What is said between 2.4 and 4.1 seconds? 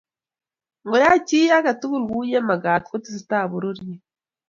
magat ko tesetai pororiet.